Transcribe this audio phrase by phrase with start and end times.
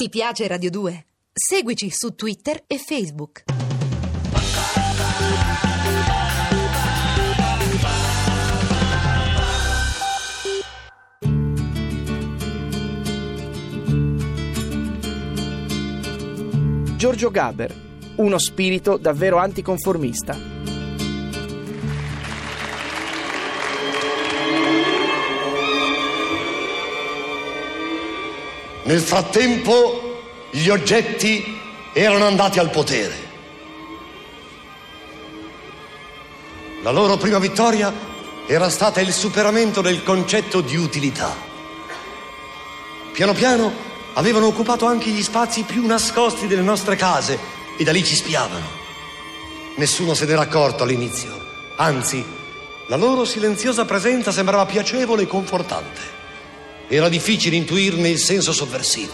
[0.00, 1.06] Ti piace Radio 2?
[1.32, 3.42] Seguici su Twitter e Facebook.
[16.96, 17.74] Giorgio Gaber,
[18.18, 20.57] uno spirito davvero anticonformista.
[28.88, 31.60] Nel frattempo gli oggetti
[31.92, 33.14] erano andati al potere.
[36.82, 37.92] La loro prima vittoria
[38.46, 41.36] era stata il superamento del concetto di utilità.
[43.12, 43.70] Piano piano
[44.14, 47.38] avevano occupato anche gli spazi più nascosti delle nostre case
[47.76, 48.70] e da lì ci spiavano.
[49.74, 51.38] Nessuno se n'era accorto all'inizio,
[51.76, 52.24] anzi,
[52.86, 56.17] la loro silenziosa presenza sembrava piacevole e confortante.
[56.90, 59.12] Era difficile intuirne il senso sovversivo.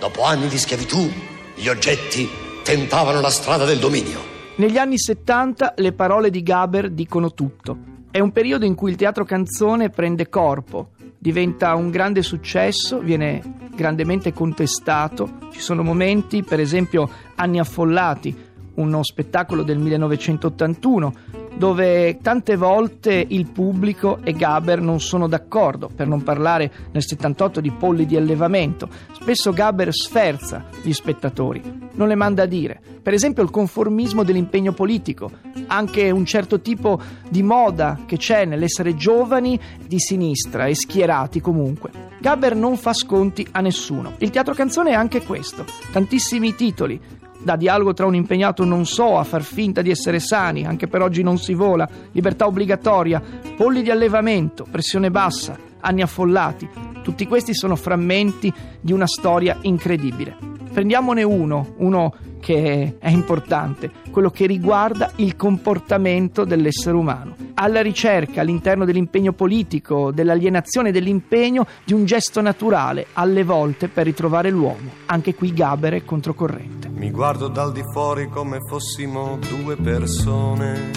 [0.00, 1.08] Dopo anni di schiavitù,
[1.54, 2.28] gli oggetti
[2.64, 4.20] tentavano la strada del dominio.
[4.56, 7.78] Negli anni 70 le parole di Gaber dicono tutto.
[8.10, 13.40] È un periodo in cui il teatro canzone prende corpo, diventa un grande successo, viene
[13.72, 15.38] grandemente contestato.
[15.52, 18.36] Ci sono momenti, per esempio Anni affollati,
[18.74, 21.14] uno spettacolo del 1981,
[21.60, 27.60] dove tante volte il pubblico e Gaber non sono d'accordo, per non parlare nel 78
[27.60, 28.88] di polli di allevamento.
[29.12, 32.80] Spesso Gaber sferza gli spettatori, non le manda a dire.
[33.02, 35.30] Per esempio il conformismo dell'impegno politico,
[35.66, 41.90] anche un certo tipo di moda che c'è nell'essere giovani di sinistra e schierati comunque.
[42.22, 44.14] Gaber non fa sconti a nessuno.
[44.16, 46.98] Il teatro canzone è anche questo, tantissimi titoli,
[47.42, 51.02] da dialogo tra un impegnato non so a far finta di essere sani, anche per
[51.02, 53.22] oggi non si vola, libertà obbligatoria,
[53.56, 56.68] polli di allevamento, pressione bassa, anni affollati.
[57.02, 60.36] Tutti questi sono frammenti di una storia incredibile.
[60.72, 68.40] Prendiamone uno, uno che è importante, quello che riguarda il comportamento dell'essere umano, alla ricerca
[68.40, 74.90] all'interno dell'impegno politico, dell'alienazione dell'impegno di un gesto naturale, alle volte per ritrovare l'uomo.
[75.06, 76.79] Anche qui Gaber è controcorrente.
[77.00, 80.90] Mi guardo dal di fuori come fossimo due persone.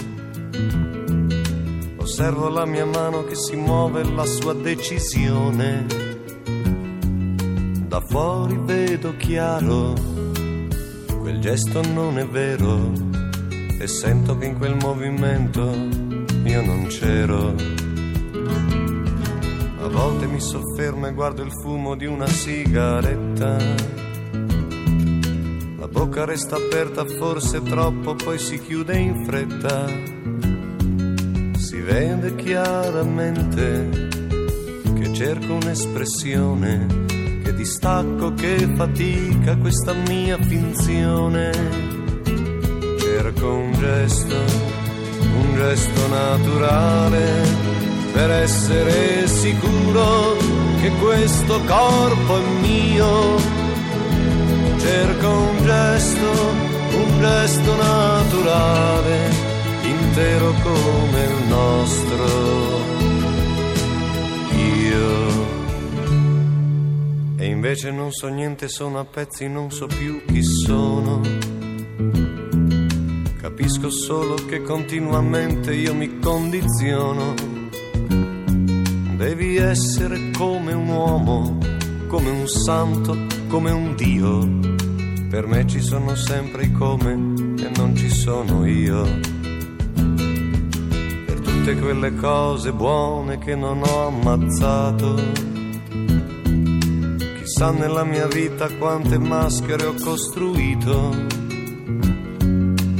[1.96, 5.86] Osservo la mia mano che si muove, la sua decisione.
[7.88, 9.94] Da fuori vedo chiaro,
[11.20, 12.92] quel gesto non è vero.
[13.80, 15.74] E sento che in quel movimento
[16.44, 17.54] io non c'ero.
[19.78, 24.03] A volte mi soffermo e guardo il fumo di una sigaretta
[25.94, 29.86] bocca resta aperta forse troppo, poi si chiude in fretta.
[31.56, 34.08] Si vede chiaramente
[34.98, 37.04] che cerco un'espressione,
[37.44, 41.52] che distacco, che fatica questa mia finzione.
[42.98, 47.46] Cerco un gesto, un gesto naturale,
[48.12, 50.36] per essere sicuro
[50.80, 53.63] che questo corpo è mio
[54.84, 56.30] cerco un gesto,
[56.92, 59.30] un gesto naturale,
[59.82, 62.26] intero come il nostro.
[64.56, 65.52] Io.
[67.36, 71.20] E invece non so niente, sono a pezzi, non so più chi sono.
[73.40, 77.34] Capisco solo che continuamente io mi condiziono.
[79.16, 81.58] Devi essere come un uomo,
[82.08, 83.16] come un santo,
[83.48, 84.72] come un Dio
[85.34, 89.02] per me ci sono sempre i come e non ci sono io.
[91.26, 95.16] Per tutte quelle cose buone che non ho ammazzato.
[97.36, 101.10] Chissà nella mia vita quante maschere ho costruito.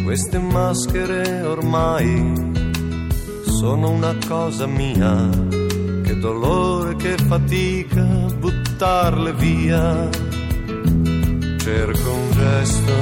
[0.02, 2.32] Queste maschere ormai
[3.44, 5.30] sono una cosa mia.
[6.02, 10.32] Che dolore, che fatica buttarle via
[11.64, 12.92] cerco un gesto,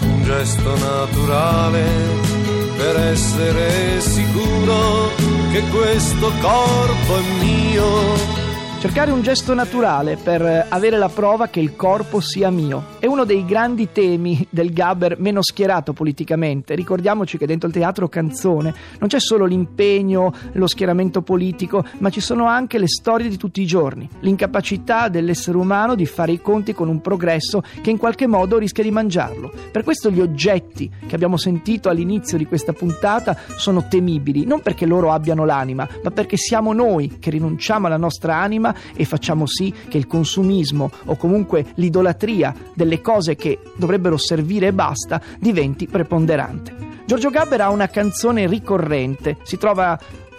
[0.00, 1.84] un gesto naturale
[2.76, 5.14] per essere sicuro
[5.52, 8.35] che questo corpo è mio
[8.86, 13.24] Cercare un gesto naturale per avere la prova che il corpo sia mio è uno
[13.24, 16.76] dei grandi temi del Gabber meno schierato politicamente.
[16.76, 22.20] Ricordiamoci che dentro il teatro canzone non c'è solo l'impegno, lo schieramento politico, ma ci
[22.20, 26.72] sono anche le storie di tutti i giorni, l'incapacità dell'essere umano di fare i conti
[26.72, 29.52] con un progresso che in qualche modo rischia di mangiarlo.
[29.72, 34.86] Per questo gli oggetti che abbiamo sentito all'inizio di questa puntata sono temibili, non perché
[34.86, 39.72] loro abbiano l'anima, ma perché siamo noi che rinunciamo alla nostra anima e facciamo sì
[39.88, 46.84] che il consumismo o comunque l'idolatria delle cose che dovrebbero servire e basta diventi preponderante.
[47.06, 49.96] Giorgio Gabber ha una canzone ricorrente, si trova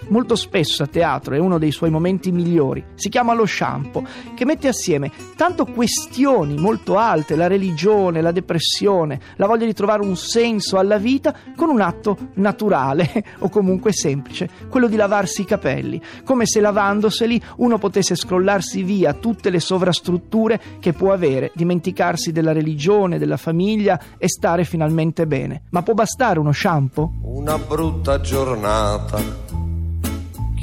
[0.09, 2.83] molto spesso a teatro, è uno dei suoi momenti migliori.
[2.95, 4.05] Si chiama Lo Shampoo,
[4.35, 10.01] che mette assieme tanto questioni molto alte, la religione, la depressione, la voglia di trovare
[10.01, 15.45] un senso alla vita, con un atto naturale o comunque semplice, quello di lavarsi i
[15.45, 22.31] capelli, come se lavandoseli uno potesse scrollarsi via tutte le sovrastrutture che può avere, dimenticarsi
[22.31, 25.63] della religione, della famiglia e stare finalmente bene.
[25.71, 27.13] Ma può bastare uno shampoo?
[27.21, 29.46] Una brutta giornata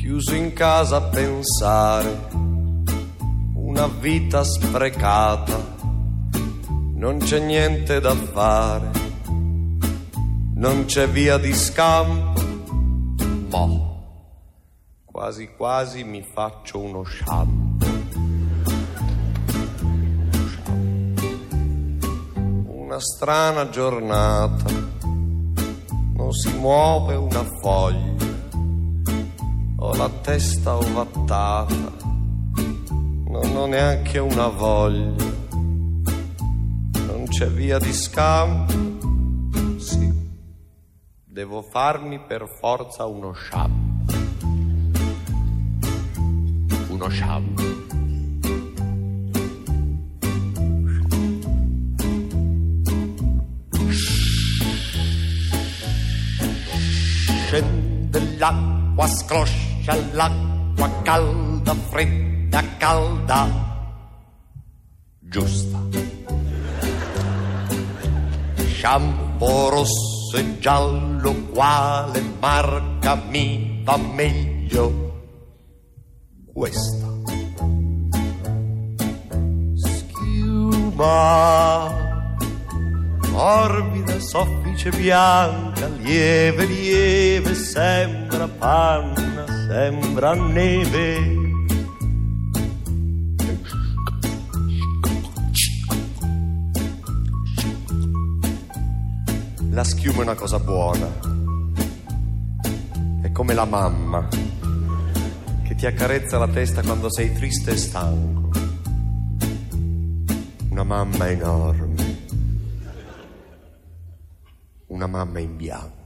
[0.05, 2.29] chiuso in casa a pensare,
[3.55, 5.77] una vita sprecata,
[6.97, 8.91] non c'è niente da fare,
[10.56, 12.39] non c'è via di scampo,
[13.49, 13.67] ma
[15.06, 17.89] quasi quasi mi faccio uno shampoo.
[22.67, 24.71] Una strana giornata,
[26.15, 28.33] non si muove una foglia
[29.84, 31.92] ho la testa ovattata,
[33.26, 35.22] non ho neanche una voglia,
[37.06, 38.72] non c'è via di scampo,
[39.78, 40.10] sì,
[41.22, 44.14] devo farmi per forza uno shampoo,
[46.88, 47.82] uno shampoo.
[57.46, 63.46] Scende l'acqua scroscia c'è l'acqua calda, fredda, calda,
[65.20, 65.78] giusta.
[68.66, 75.12] Shampoo rosso e giallo, quale marca mi va meglio?
[76.50, 77.06] Questa.
[79.75, 81.04] Schiuma,
[83.28, 89.33] morbida, soffice bianca, lieve, lieve, sembra panna
[89.66, 91.43] sembra neve.
[99.70, 101.08] La schiuma è una cosa buona.
[103.22, 104.28] È come la mamma
[105.64, 108.50] che ti accarezza la testa quando sei triste e stanco.
[110.69, 112.22] Una mamma enorme.
[114.88, 116.02] Una mamma in bianco.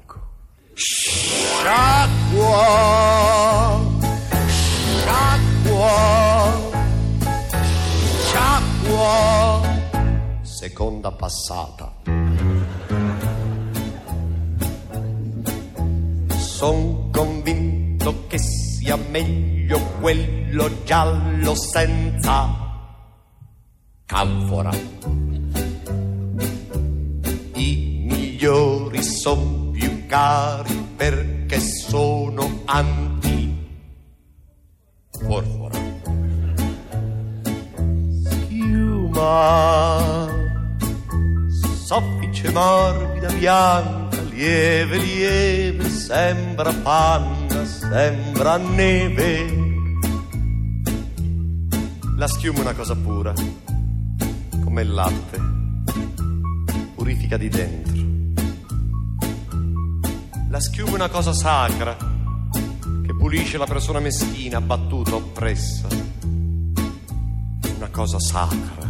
[0.72, 2.87] Sciacqua,
[10.68, 11.90] Seconda passata.
[16.36, 22.54] Son convinto che sia meglio quello giallo senza
[24.04, 24.70] canfora.
[27.54, 33.56] I migliori son più cari perché sono anti
[35.26, 35.78] porfora.
[38.24, 40.27] Schiuma,
[41.88, 49.66] soffice morbida bianca, lieve lieve, sembra panna, sembra neve.
[52.16, 53.32] La schiuma è una cosa pura,
[54.62, 55.40] come il latte,
[56.94, 57.96] purifica di dentro
[60.50, 65.86] la schiuma è una cosa sacra che pulisce la persona meschina, abbattuta, oppressa.
[67.76, 68.87] Una cosa sacra.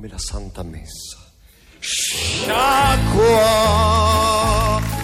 [0.00, 1.18] Come la Santa Messa.
[1.78, 2.48] Sciacqua!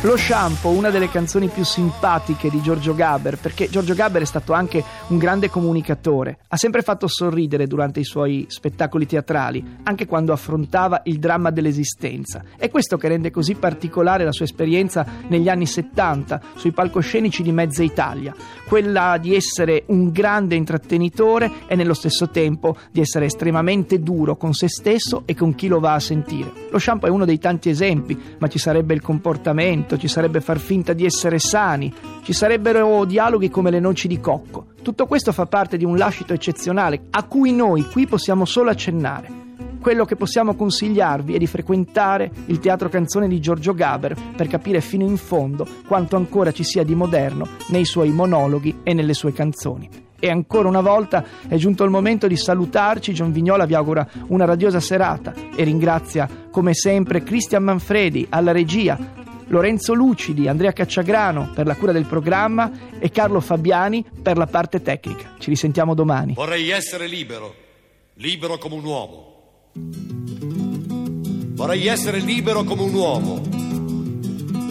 [0.06, 4.52] Lo shampoo, una delle canzoni più simpatiche di Giorgio Gaber, perché Giorgio Gaber è stato
[4.52, 6.38] anche un grande comunicatore.
[6.46, 12.44] Ha sempre fatto sorridere durante i suoi spettacoli teatrali, anche quando affrontava il dramma dell'esistenza.
[12.56, 17.50] È questo che rende così particolare la sua esperienza negli anni 70 sui palcoscenici di
[17.50, 18.32] mezza Italia,
[18.68, 24.54] quella di essere un grande intrattenitore e nello stesso tempo di essere estremamente duro con
[24.54, 26.52] se stesso e con chi lo va a sentire.
[26.70, 30.40] Lo shampoo è uno dei tanti esempi, ma ci sarebbe il comportamento movimento, ci sarebbe
[30.40, 34.66] far finta di essere sani, ci sarebbero dialoghi come le noci di cocco.
[34.82, 39.44] Tutto questo fa parte di un lascito eccezionale a cui noi qui possiamo solo accennare.
[39.80, 44.80] Quello che possiamo consigliarvi è di frequentare il teatro canzone di Giorgio Gaber per capire
[44.80, 49.32] fino in fondo quanto ancora ci sia di moderno nei suoi monologhi e nelle sue
[49.32, 49.88] canzoni.
[50.18, 53.12] E ancora una volta è giunto il momento di salutarci.
[53.12, 58.98] John Vignola vi augura una radiosa serata e ringrazia come sempre Cristian Manfredi alla regia,
[59.48, 64.82] Lorenzo Lucidi, Andrea Cacciagrano per la cura del programma e Carlo Fabiani per la parte
[64.82, 65.34] tecnica.
[65.38, 66.34] Ci risentiamo domani.
[66.34, 67.54] Vorrei essere libero,
[68.14, 69.34] libero come un uomo.
[71.54, 73.40] Vorrei essere libero come un uomo,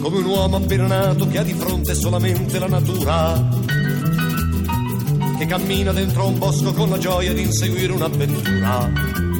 [0.00, 3.48] come un uomo appena nato che ha di fronte solamente la natura,
[5.38, 9.35] che cammina dentro un bosco con la gioia di inseguire un'avventura.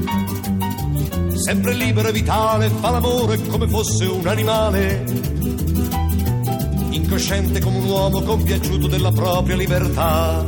[1.37, 5.05] Sempre libero e vitale, fa l'amore come fosse un animale,
[6.91, 10.45] incosciente come un uomo compiaciuto della propria libertà.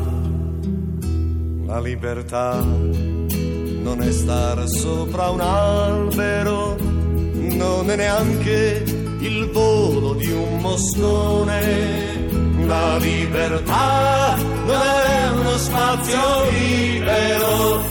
[1.66, 8.82] La libertà non è stare sopra un albero, non è neanche
[9.20, 12.26] il volo di un moscone.
[12.64, 17.82] La libertà non è uno spazio libero,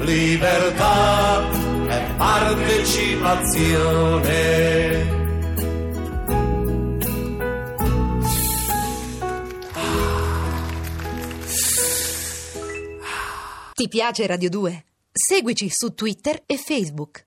[0.00, 1.55] libertà
[2.96, 5.14] partecipazione.
[13.74, 14.84] Ti piace Radio 2?
[15.12, 17.24] Seguici su Twitter e Facebook.